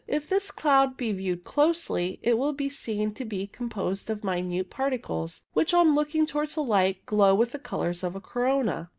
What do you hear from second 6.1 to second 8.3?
towards the light, glow with the colours of a